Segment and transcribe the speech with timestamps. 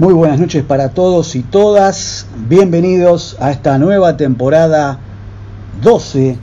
[0.00, 2.26] Muy buenas noches para todos y todas.
[2.48, 4.98] Bienvenidos a esta nueva temporada
[5.82, 6.38] 12,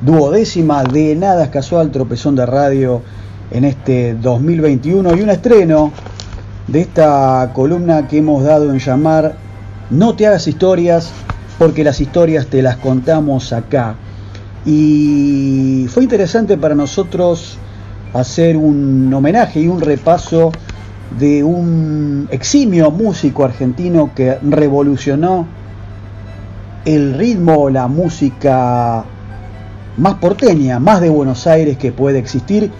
[0.00, 3.02] duodécima de Nada es Casual, Tropezón de Radio
[3.50, 5.92] en este 2021 y un estreno
[6.66, 9.36] de esta columna que hemos dado en llamar
[9.90, 11.10] No te hagas historias
[11.58, 13.96] porque las historias te las contamos acá.
[14.64, 17.58] Y fue interesante para nosotros
[18.14, 20.52] hacer un homenaje y un repaso
[21.18, 25.46] de un eximio músico argentino que revolucionó
[26.84, 29.04] el ritmo, la música
[29.96, 32.70] más porteña, más de Buenos Aires que puede existir,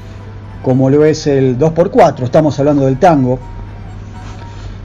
[0.62, 3.39] como lo es el 2x4, estamos hablando del tango.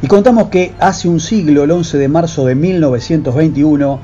[0.02, 4.00] Y contamos que hace un siglo, el 11 de marzo de 1921,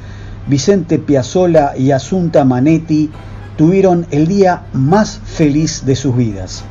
[0.48, 3.10] Vicente Piazzola y Asunta Manetti
[3.58, 6.64] tuvieron el día más feliz de sus vidas.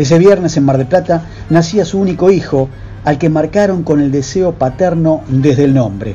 [0.00, 2.70] Ese viernes en Mar del Plata nacía su único hijo,
[3.04, 6.14] al que marcaron con el deseo paterno desde el nombre,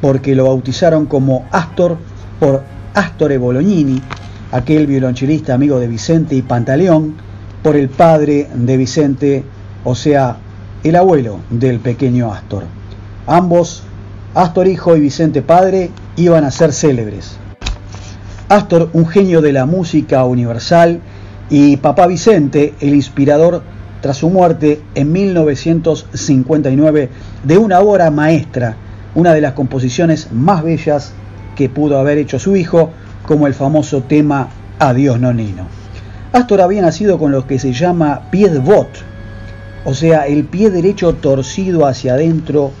[0.00, 1.98] porque lo bautizaron como Astor
[2.40, 2.62] por
[2.94, 4.00] Astore Bolognini,
[4.50, 7.16] aquel violonchelista amigo de Vicente y Pantaleón,
[7.62, 9.44] por el padre de Vicente,
[9.84, 10.38] o sea,
[10.82, 12.64] el abuelo del pequeño Astor.
[13.26, 13.82] Ambos,
[14.32, 17.36] Astor hijo y Vicente padre, iban a ser célebres.
[18.48, 21.02] Astor, un genio de la música universal,
[21.50, 23.62] y Papá Vicente, el inspirador
[24.00, 27.08] tras su muerte en 1959
[27.44, 28.76] de una obra maestra,
[29.14, 31.12] una de las composiciones más bellas
[31.54, 32.90] que pudo haber hecho su hijo,
[33.24, 35.66] como el famoso tema Adiós Nonino.
[36.32, 38.88] Astor había nacido con lo que se llama pie de bot,
[39.84, 42.72] o sea, el pie derecho torcido hacia adentro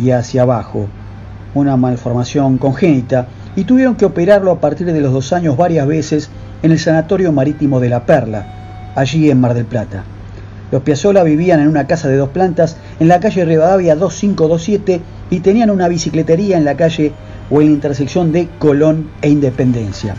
[0.00, 0.86] y hacia abajo,
[1.54, 6.30] una malformación congénita, y tuvieron que operarlo a partir de los dos años varias veces
[6.64, 10.02] en el Sanatorio Marítimo de La Perla, allí en Mar del Plata.
[10.72, 15.40] Los Piazzola vivían en una casa de dos plantas en la calle Rivadavia 2527 y
[15.40, 17.12] tenían una bicicletería en la calle
[17.50, 20.16] o en la intersección de Colón e Independencia.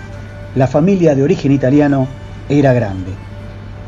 [0.56, 2.08] La familia de origen italiano
[2.48, 3.10] era grande.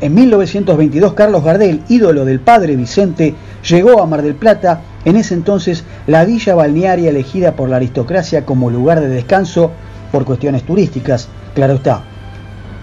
[0.00, 3.36] En 1922 Carlos Gardel, ídolo del padre Vicente,
[3.68, 8.44] llegó a Mar del Plata, en ese entonces la villa balnearia elegida por la aristocracia
[8.44, 9.70] como lugar de descanso
[10.10, 12.02] por cuestiones turísticas, claro está.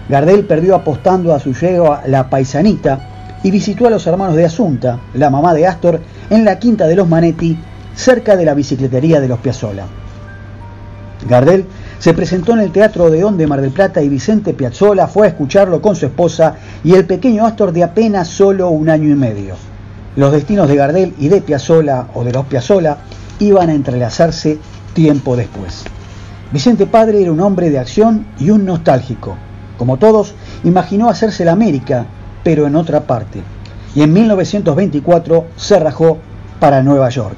[0.08, 5.00] Gardel perdió apostando a su yegua La Paisanita y visitó a los hermanos de Asunta,
[5.14, 6.00] la mamá de Astor,
[6.30, 7.58] en la quinta de los Manetti,
[7.94, 9.84] cerca de la bicicletería de los Piazzola.
[11.28, 11.64] Gardel
[11.98, 15.30] se presentó en el Teatro de de Mar del Plata y Vicente Piazzola fue a
[15.30, 19.54] escucharlo con su esposa y el pequeño Astor de apenas solo un año y medio.
[20.14, 22.98] Los destinos de Gardel y de Piazzola o de los Piazzola
[23.40, 24.58] iban a entrelazarse
[24.94, 25.84] tiempo después.
[26.52, 29.36] Vicente Padre era un hombre de acción y un nostálgico.
[29.78, 32.06] Como todos, imaginó hacerse la América,
[32.42, 33.42] pero en otra parte.
[33.94, 36.18] Y en 1924 se rajó
[36.60, 37.36] para Nueva York.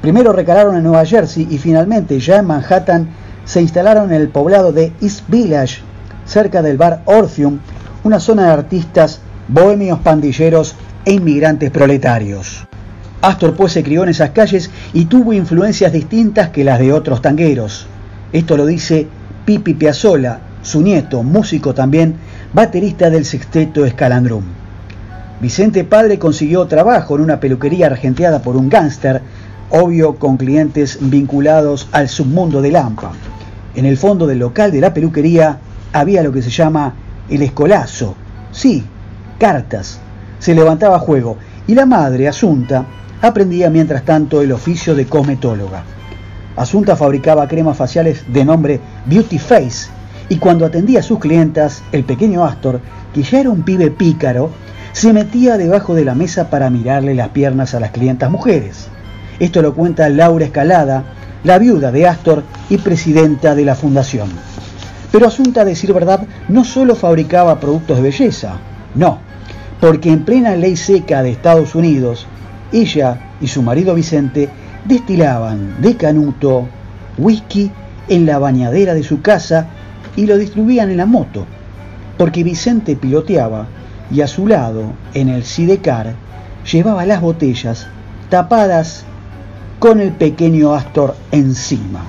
[0.00, 3.08] Primero recalaron en Nueva Jersey y finalmente ya en Manhattan
[3.44, 5.82] se instalaron en el poblado de East Village,
[6.24, 7.58] cerca del bar Orpheum,
[8.04, 12.66] una zona de artistas, bohemios pandilleros e inmigrantes proletarios.
[13.20, 17.20] Astor pues se crió en esas calles y tuvo influencias distintas que las de otros
[17.20, 17.86] tangueros.
[18.32, 19.06] Esto lo dice
[19.44, 22.16] Pipi Piazzolla, su nieto, músico también,
[22.52, 24.44] baterista del sexteto Escalandrum.
[25.40, 29.22] Vicente Padre consiguió trabajo en una peluquería argenteada por un gángster,
[29.70, 33.12] obvio con clientes vinculados al submundo de Lampa.
[33.74, 35.58] En el fondo del local de la peluquería
[35.92, 36.94] había lo que se llama
[37.30, 38.14] el escolazo.
[38.52, 38.84] Sí,
[39.38, 39.98] cartas.
[40.38, 42.84] Se levantaba juego y la madre, Asunta,
[43.22, 45.84] aprendía mientras tanto el oficio de cosmetóloga.
[46.56, 49.99] Asunta fabricaba cremas faciales de nombre Beauty Face
[50.30, 52.80] y cuando atendía a sus clientas, el pequeño Astor,
[53.12, 54.50] que ya era un pibe pícaro,
[54.92, 58.86] se metía debajo de la mesa para mirarle las piernas a las clientas mujeres.
[59.40, 61.02] Esto lo cuenta Laura Escalada,
[61.42, 64.28] la viuda de Astor y presidenta de la fundación.
[65.10, 68.58] Pero Asunta, a decir verdad, no solo fabricaba productos de belleza,
[68.94, 69.18] no,
[69.80, 72.28] porque en plena ley seca de Estados Unidos,
[72.70, 74.48] ella y su marido Vicente
[74.84, 76.68] destilaban de canuto
[77.18, 77.72] whisky
[78.08, 79.66] en la bañadera de su casa
[80.20, 81.46] y lo distribuían en la moto,
[82.18, 83.68] porque Vicente piloteaba
[84.10, 86.14] y a su lado, en el sidecar,
[86.70, 87.86] llevaba las botellas
[88.28, 89.06] tapadas
[89.78, 92.02] con el pequeño Astor encima.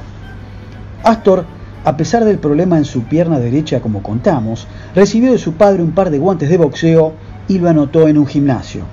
[1.05, 1.45] Astor,
[1.85, 5.93] a pesar del problema en su pierna derecha como contamos, recibió de su padre un
[5.93, 7.13] par de guantes de boxeo
[7.47, 8.83] y lo anotó en un gimnasio.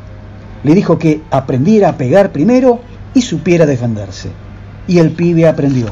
[0.62, 2.82] Le dijo que aprendiera a pegar primero
[3.15, 4.31] y supiera defenderse.
[4.87, 5.88] Y el pibe aprendió.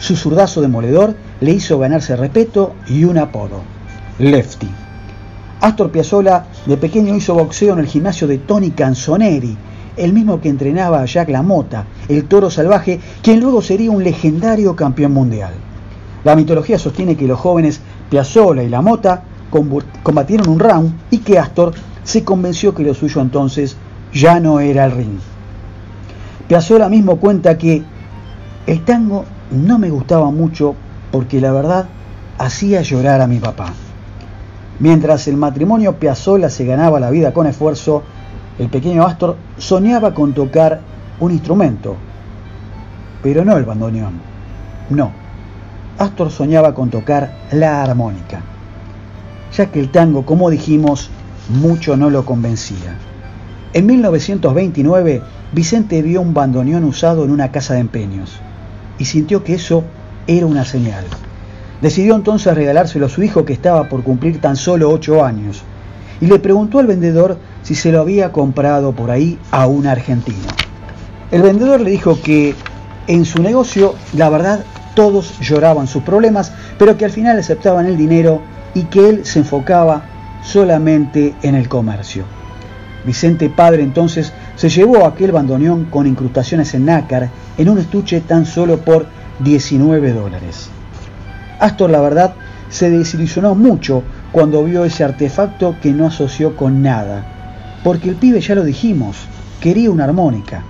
[0.00, 3.60] Su zurdazo demoledor le hizo ganarse respeto y un apodo,
[4.18, 4.68] Lefty.
[5.60, 9.56] Astor Piazzolla de pequeño hizo boxeo en el gimnasio de Tony Canzoneri
[9.98, 14.74] el mismo que entrenaba a Jack LaMotta, el toro salvaje, quien luego sería un legendario
[14.74, 15.52] campeón mundial.
[16.24, 19.22] La mitología sostiene que los jóvenes Piazzolla y LaMotta
[20.02, 23.76] combatieron un round y que Astor se convenció que lo suyo entonces
[24.14, 25.18] ya no era el ring.
[26.48, 27.82] Piazzolla mismo cuenta que
[28.66, 30.74] el tango no me gustaba mucho
[31.10, 31.86] porque la verdad
[32.38, 33.72] hacía llorar a mi papá.
[34.78, 38.02] Mientras el matrimonio Piazzolla se ganaba la vida con esfuerzo,
[38.58, 40.80] el pequeño Astor soñaba con tocar
[41.18, 41.96] un instrumento,
[43.22, 44.14] pero no el bandoneón,
[44.88, 45.12] no.
[45.98, 48.40] Astor soñaba con tocar la armónica,
[49.54, 51.10] ya que el tango, como dijimos,
[51.48, 52.96] mucho no lo convencía.
[53.74, 58.40] En 1929, Vicente vio un bandoneón usado en una casa de empeños
[59.00, 59.82] y sintió que eso
[60.28, 61.04] era una señal.
[61.80, 65.62] Decidió entonces regalárselo a su hijo que estaba por cumplir tan solo ocho años
[66.20, 70.46] y le preguntó al vendedor si se lo había comprado por ahí a un argentino.
[71.30, 72.54] El vendedor le dijo que
[73.06, 74.64] en su negocio, la verdad,
[74.94, 78.42] todos lloraban sus problemas, pero que al final aceptaban el dinero
[78.74, 80.02] y que él se enfocaba
[80.42, 82.24] solamente en el comercio.
[83.06, 88.44] Vicente Padre entonces se llevó aquel bandoneón con incrustaciones en nácar en un estuche tan
[88.44, 89.06] solo por
[89.38, 90.68] 19 dólares.
[91.58, 92.34] Astor, la verdad,
[92.68, 94.02] se desilusionó mucho
[94.32, 97.24] cuando vio ese artefacto que no asoció con nada,
[97.82, 99.16] porque el pibe, ya lo dijimos,
[99.62, 100.62] quería una armónica.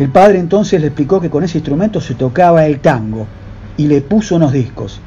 [0.00, 3.28] El padre entonces le explicó que con ese instrumento se tocaba el tango
[3.76, 4.98] y le puso unos discos,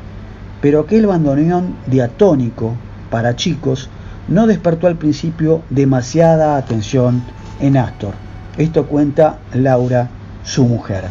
[0.62, 2.76] pero aquel bandoneón diatónico
[3.12, 3.90] para chicos
[4.30, 7.22] no despertó al principio demasiada atención
[7.60, 8.14] en Astor.
[8.58, 10.10] Esto cuenta Laura,
[10.44, 11.04] su mujer.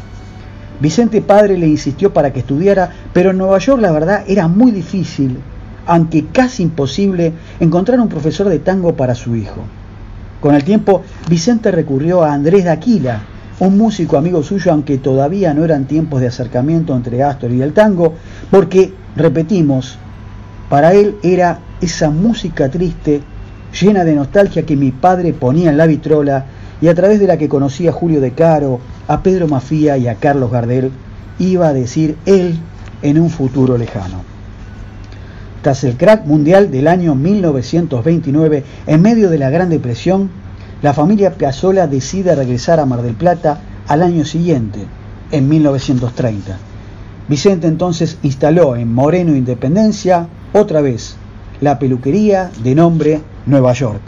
[0.81, 4.71] Vicente padre le insistió para que estudiara, pero en Nueva York la verdad era muy
[4.73, 5.39] difícil,
[5.87, 9.63] aunque casi imposible, encontrar un profesor de tango para su hijo.
[10.41, 13.23] Con el tiempo, Vicente recurrió a Andrés Daquila,
[13.61, 17.73] un músico amigo suyo, aunque todavía no eran tiempos de acercamiento entre Astor y el
[17.73, 18.15] tango,
[18.51, 19.97] porque, repetimos,
[20.69, 23.23] para él era esa música triste,
[23.81, 26.47] llena de nostalgia que mi padre ponía en la vitrola
[26.81, 30.07] y a través de la que conocía a Julio De Caro, a Pedro Mafía y
[30.07, 30.91] a Carlos Gardel,
[31.39, 32.59] iba a decir él
[33.03, 34.23] en un futuro lejano.
[35.63, 40.31] Tras el crack mundial del año 1929, en medio de la Gran Depresión,
[40.83, 44.81] la familia Piazzolla decide regresar a Mar del Plata al año siguiente,
[45.31, 46.59] en 1930.
[47.29, 51.17] Vicente entonces instaló en Moreno Independencia, otra vez,
[51.65, 54.03] la peluquería de nombre Nueva York.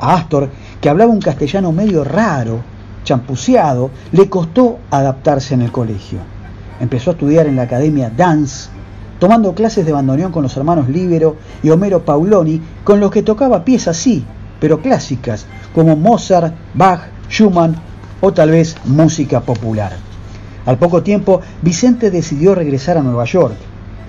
[0.00, 0.48] A Astor,
[0.80, 2.62] que hablaba un castellano medio raro,
[3.04, 6.20] champuceado, le costó adaptarse en el colegio.
[6.80, 8.70] Empezó a estudiar en la academia Dance,
[9.18, 13.62] tomando clases de bandoneón con los hermanos Libero y Homero Pauloni, con los que tocaba
[13.62, 14.24] piezas sí,
[14.58, 15.44] pero clásicas,
[15.74, 17.76] como Mozart, Bach, Schumann
[18.22, 19.92] o tal vez música popular.
[20.64, 23.56] Al poco tiempo, Vicente decidió regresar a Nueva York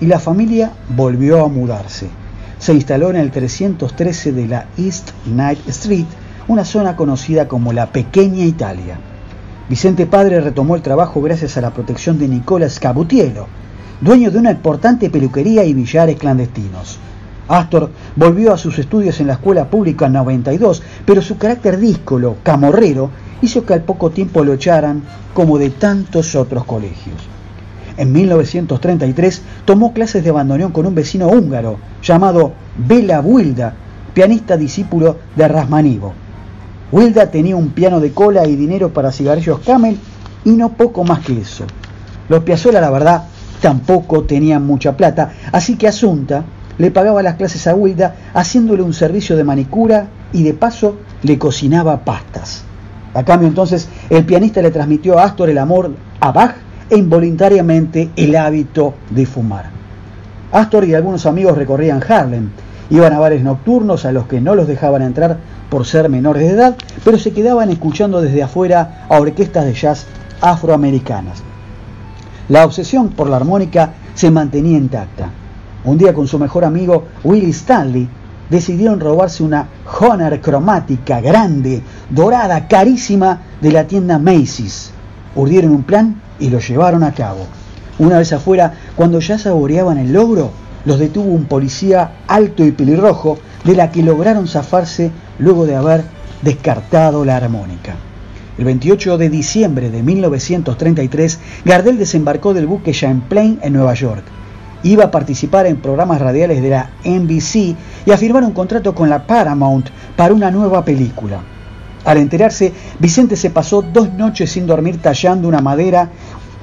[0.00, 2.21] y la familia volvió a mudarse.
[2.62, 6.06] Se instaló en el 313 de la East Night Street,
[6.46, 9.00] una zona conocida como la Pequeña Italia.
[9.68, 13.48] Vicente Padre retomó el trabajo gracias a la protección de Nicola Scabutielo,
[14.00, 17.00] dueño de una importante peluquería y billares clandestinos.
[17.48, 22.36] Astor volvió a sus estudios en la escuela pública en 92, pero su carácter díscolo,
[22.44, 23.10] camorrero,
[23.42, 25.02] hizo que al poco tiempo lo echaran
[25.34, 27.16] como de tantos otros colegios.
[27.96, 33.74] En 1933 tomó clases de bandoneón con un vecino húngaro llamado Bela Wilda,
[34.14, 36.14] pianista discípulo de Rasmanivo.
[36.90, 39.98] Wilda tenía un piano de cola y dinero para cigarrillos Camel
[40.44, 41.64] y no poco más que eso.
[42.28, 43.24] Los Piazzolla, la verdad,
[43.60, 46.44] tampoco tenían mucha plata, así que Asunta
[46.78, 51.38] le pagaba las clases a Wilda haciéndole un servicio de manicura y de paso le
[51.38, 52.64] cocinaba pastas.
[53.14, 56.54] A cambio entonces el pianista le transmitió a Astor el amor a Bach
[56.92, 59.70] e involuntariamente el hábito de fumar.
[60.52, 62.50] Astor y algunos amigos recorrían Harlem,
[62.90, 65.38] iban a bares nocturnos a los que no los dejaban entrar
[65.70, 70.06] por ser menores de edad, pero se quedaban escuchando desde afuera a orquestas de jazz
[70.42, 71.42] afroamericanas.
[72.50, 75.30] La obsesión por la armónica se mantenía intacta.
[75.84, 78.06] Un día con su mejor amigo Willie Stanley
[78.50, 79.66] decidieron robarse una
[79.98, 84.90] Honor cromática grande, dorada, carísima de la tienda Macy's.
[85.34, 87.46] Urdieron un plan y lo llevaron a cabo.
[87.98, 90.50] Una vez afuera, cuando ya saboreaban el logro,
[90.84, 96.04] los detuvo un policía alto y pelirrojo de la que lograron zafarse luego de haber
[96.42, 97.94] descartado la armónica.
[98.58, 104.24] El 28 de diciembre de 1933, Gardel desembarcó del buque Champlain en Nueva York
[104.82, 109.08] iba a participar en programas radiales de la NBC y a firmar un contrato con
[109.08, 111.40] la Paramount para una nueva película.
[112.04, 116.10] Al enterarse, Vicente se pasó dos noches sin dormir tallando una madera,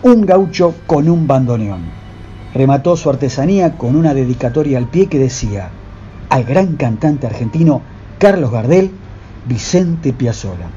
[0.02, 1.82] un gaucho con un bandoneón.
[2.54, 5.70] Remató su artesanía con una dedicatoria al pie que decía,
[6.30, 7.82] al gran cantante argentino
[8.18, 8.92] Carlos Gardel,
[9.46, 10.68] Vicente Piazzola.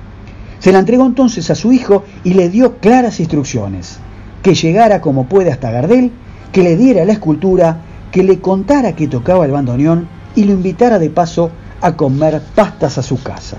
[0.59, 3.99] Se la entregó entonces a su hijo y le dio claras instrucciones,
[4.43, 6.11] que llegara como puede hasta Gardel,
[6.53, 7.79] que le diera la escultura,
[8.11, 11.51] que le contara que tocaba el bandoneón y lo invitara de paso
[11.81, 13.59] a comer pastas a su casa.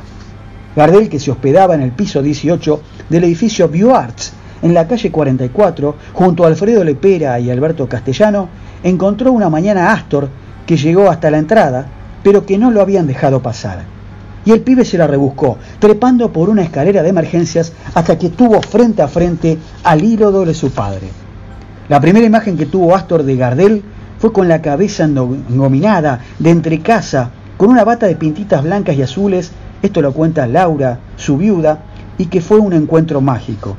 [0.76, 5.12] Gardel, que se hospedaba en el piso 18 del edificio View Arts, en la calle
[5.12, 8.50] 44, junto a Alfredo Lepera y Alberto Castellano,
[8.82, 10.30] encontró una mañana Astor,
[10.66, 11.86] que llegó hasta la entrada,
[12.24, 13.84] pero que no lo habían dejado pasar.
[14.46, 18.60] Y el pibe se la rebuscó, trepando por una escalera de emergencias hasta que estuvo
[18.62, 21.10] frente a frente al ídolo de su padre.
[21.90, 23.84] La primera imagen que tuvo Astor de Gardel
[24.18, 29.52] fue con la cabeza nominada de entrecasa, con una bata de pintitas blancas y azules
[29.84, 31.80] esto lo cuenta Laura, su viuda,
[32.18, 33.76] y que fue un encuentro mágico.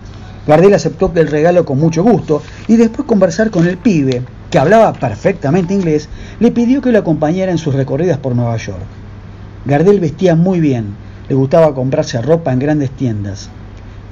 [0.46, 4.92] Gardel aceptó el regalo con mucho gusto y después conversar con el pibe, que hablaba
[4.92, 6.08] perfectamente inglés,
[6.38, 8.82] le pidió que lo acompañara en sus recorridas por Nueva York.
[9.64, 10.94] Gardel vestía muy bien,
[11.28, 13.48] le gustaba comprarse ropa en grandes tiendas.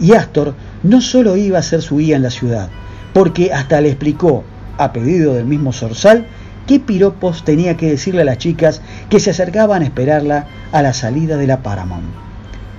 [0.00, 2.70] Y Astor no solo iba a ser su guía en la ciudad,
[3.12, 4.42] porque hasta le explicó,
[4.78, 6.26] a pedido del mismo Sorsal,
[6.66, 10.94] qué piropos tenía que decirle a las chicas que se acercaban a esperarla a la
[10.94, 12.31] salida de la Paramount.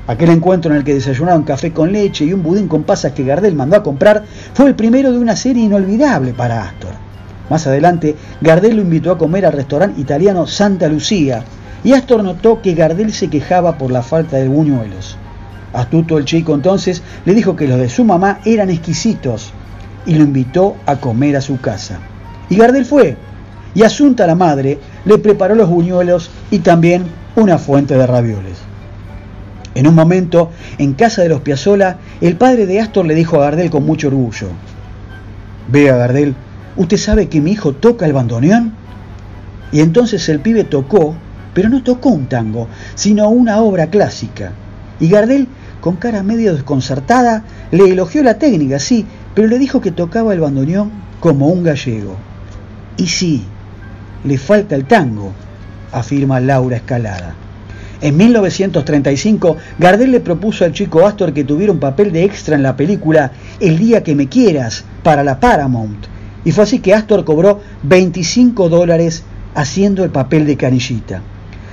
[0.05, 3.23] Aquel encuentro en el que desayunaron café con leche y un budín con pasas que
[3.23, 6.91] Gardel mandó a comprar fue el primero de una serie inolvidable para Astor.
[7.49, 11.45] Más adelante, Gardel lo invitó a comer al restaurante italiano Santa Lucía
[11.85, 15.17] y Astor notó que Gardel se quejaba por la falta de buñuelos.
[15.71, 19.53] Astuto el chico entonces le dijo que los de su mamá eran exquisitos
[20.05, 21.99] y lo invitó a comer a su casa.
[22.49, 23.15] Y Gardel fue,
[23.73, 27.05] y Asunta la madre le preparó los buñuelos y también
[27.37, 28.72] una fuente de ravioles.
[29.75, 33.45] En un momento, en casa de los Piazzola, el padre de Astor le dijo a
[33.45, 34.49] Gardel con mucho orgullo,
[35.67, 36.35] Vea Gardel,
[36.75, 38.73] ¿usted sabe que mi hijo toca el bandoneón?
[39.71, 41.15] Y entonces el pibe tocó,
[41.53, 44.51] pero no tocó un tango, sino una obra clásica.
[44.99, 45.47] Y Gardel,
[45.81, 50.39] con cara medio desconcertada, le elogió la técnica, sí, pero le dijo que tocaba el
[50.39, 52.15] bandoneón como un gallego.
[52.97, 53.45] Y sí,
[54.23, 55.31] le falta el tango,
[55.91, 57.35] afirma Laura Escalada.
[58.03, 62.61] En 1935, Gardel le propuso al chico Astor que tuviera un papel de extra en
[62.61, 63.31] la película
[63.61, 66.07] El día que me quieras para la Paramount.
[66.43, 69.23] Y fue así que Astor cobró 25 dólares
[69.55, 71.21] haciendo el papel de canillita.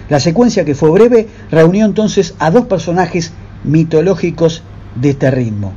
[0.09, 3.33] La secuencia, que fue breve, reunió entonces a dos personajes
[3.65, 4.63] mitológicos
[4.95, 5.73] de este ritmo.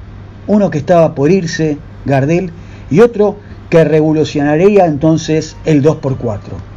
[0.46, 2.52] Uno que estaba por irse, Gardel,
[2.92, 3.38] y otro
[3.72, 6.73] que revolucionaría entonces el 2x4.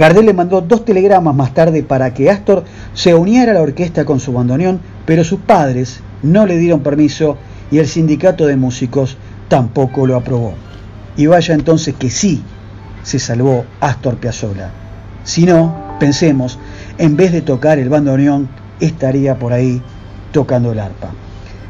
[0.00, 2.64] Gardel le mandó dos telegramas más tarde para que Astor
[2.94, 7.36] se uniera a la orquesta con su bandoneón, pero sus padres no le dieron permiso
[7.70, 10.54] y el sindicato de músicos tampoco lo aprobó.
[11.18, 12.42] Y vaya entonces que sí
[13.02, 14.70] se salvó Astor Piazzolla.
[15.22, 16.58] Si no, pensemos,
[16.96, 18.48] en vez de tocar el bandoneón,
[18.80, 19.82] estaría por ahí
[20.32, 21.10] tocando el arpa.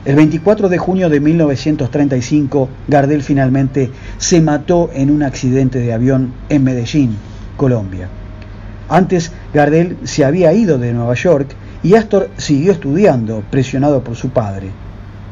[0.05, 6.33] El 24 de junio de 1935, Gardel finalmente se mató en un accidente de avión
[6.49, 7.17] en Medellín,
[7.57, 8.09] Colombia.
[8.91, 11.55] Antes, Gardel se había ido de Nueva York
[11.85, 14.71] y Astor siguió estudiando, presionado por su padre.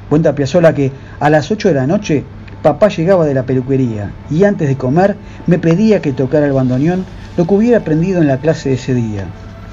[0.08, 2.22] Cuenta Piazzola que a las 8 de la noche
[2.62, 5.16] papá llegaba de la peluquería y antes de comer
[5.48, 7.04] me pedía que tocara el bandoneón
[7.36, 9.24] lo que hubiera aprendido en la clase de ese día.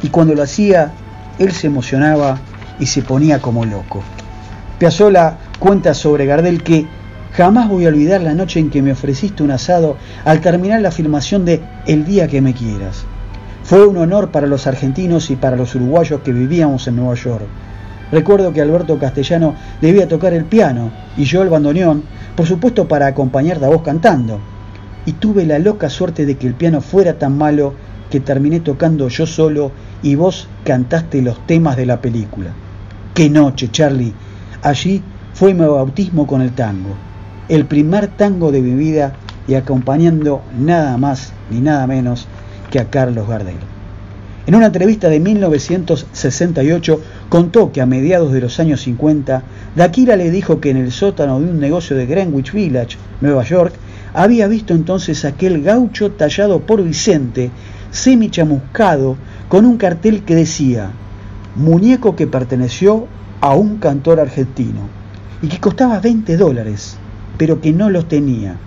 [0.02, 0.92] Y cuando lo hacía,
[1.38, 2.40] él se emocionaba
[2.80, 4.02] y se ponía como loco.
[4.80, 6.88] Piazzola cuenta sobre Gardel que
[7.34, 10.90] jamás voy a olvidar la noche en que me ofreciste un asado al terminar la
[10.90, 13.06] filmación de El día que me quieras.
[13.66, 17.48] Fue un honor para los argentinos y para los uruguayos que vivíamos en Nueva York.
[18.12, 22.04] Recuerdo que Alberto Castellano debía tocar el piano y yo el bandoneón,
[22.36, 24.40] por supuesto para acompañarte a vos cantando.
[25.08, 27.74] Y tuve la loca suerte de que el piano fuera tan malo
[28.12, 29.72] que terminé tocando yo solo
[30.04, 32.52] y vos cantaste los temas de la película.
[33.16, 34.14] ¡Qué noche, Charlie!
[34.62, 35.02] Allí
[35.34, 36.92] fue mi bautismo con el tango,
[37.50, 39.14] el primer tango de mi vida
[39.48, 42.28] y acompañando nada más ni nada menos
[42.78, 43.56] a Carlos Gardel.
[44.48, 49.42] En una entrevista de 1968 contó que a mediados de los años 50,
[49.76, 53.74] Daquila le dijo que en el sótano de un negocio de Greenwich Village, Nueva York,
[54.14, 57.50] había visto entonces aquel gaucho tallado por Vicente,
[57.92, 59.18] semi-chamuscado,
[59.50, 60.92] con un cartel que decía,
[61.56, 63.08] muñeco que perteneció
[63.42, 64.82] a un cantor argentino
[65.42, 66.98] y que costaba 20 dólares,
[67.38, 68.58] pero que no los tenía.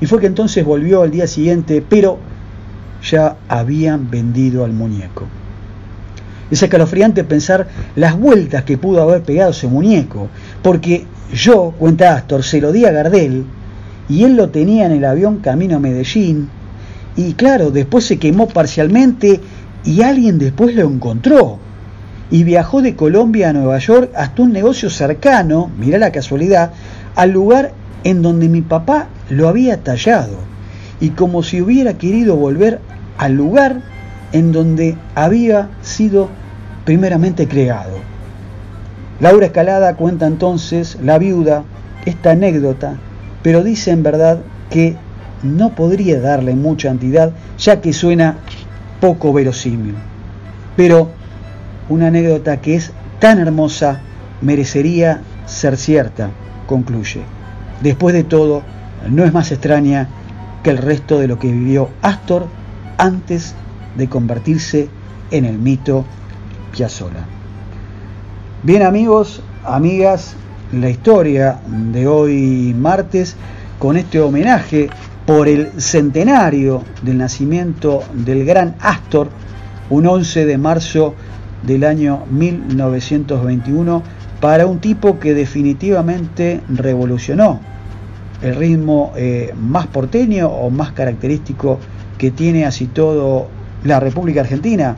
[0.00, 2.18] Y fue que entonces volvió al día siguiente, pero
[3.02, 5.26] ya habían vendido al muñeco.
[6.50, 10.28] Es escalofriante pensar las vueltas que pudo haber pegado ese muñeco,
[10.62, 13.44] porque yo, cuenta Astor, se lo di a Gardel
[14.08, 16.48] y él lo tenía en el avión camino a Medellín
[17.16, 19.40] y claro, después se quemó parcialmente
[19.84, 21.58] y alguien después lo encontró
[22.30, 26.72] y viajó de Colombia a Nueva York hasta un negocio cercano, mira la casualidad,
[27.14, 30.49] al lugar en donde mi papá lo había tallado
[31.00, 32.80] y como si hubiera querido volver
[33.18, 33.80] al lugar
[34.32, 36.28] en donde había sido
[36.84, 37.96] primeramente creado.
[39.20, 41.64] Laura Escalada cuenta entonces, la viuda,
[42.06, 42.96] esta anécdota,
[43.42, 44.40] pero dice en verdad
[44.70, 44.96] que
[45.42, 48.36] no podría darle mucha entidad ya que suena
[49.00, 49.94] poco verosímil.
[50.76, 51.10] Pero
[51.88, 54.00] una anécdota que es tan hermosa
[54.40, 56.30] merecería ser cierta,
[56.66, 57.22] concluye.
[57.82, 58.62] Después de todo,
[59.08, 60.08] no es más extraña
[60.62, 62.46] que el resto de lo que vivió Astor
[62.98, 63.54] antes
[63.96, 64.88] de convertirse
[65.30, 66.04] en el mito
[66.72, 67.24] Piazzolla.
[68.62, 70.34] Bien amigos, amigas,
[70.72, 73.36] la historia de hoy martes
[73.78, 74.90] con este homenaje
[75.26, 79.28] por el centenario del nacimiento del gran Astor,
[79.88, 81.14] un 11 de marzo
[81.66, 84.02] del año 1921,
[84.40, 87.60] para un tipo que definitivamente revolucionó
[88.42, 91.78] el ritmo eh, más porteño o más característico
[92.18, 93.48] que tiene así todo
[93.84, 94.96] la República Argentina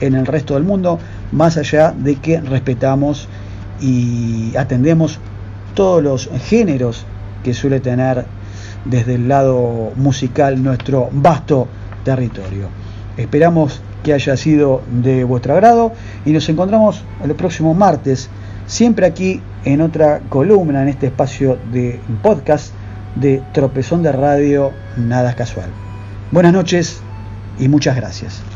[0.00, 0.98] en el resto del mundo,
[1.30, 3.28] más allá de que respetamos
[3.80, 5.18] y atendemos
[5.74, 7.04] todos los géneros
[7.42, 8.24] que suele tener
[8.84, 11.68] desde el lado musical nuestro vasto
[12.04, 12.68] territorio.
[13.16, 15.92] Esperamos que haya sido de vuestro agrado
[16.24, 18.28] y nos encontramos el próximo martes,
[18.66, 22.72] siempre aquí en otra columna, en este espacio de podcast
[23.14, 25.70] de Tropezón de Radio Nada Casual.
[26.30, 27.00] Buenas noches
[27.58, 28.51] y muchas gracias.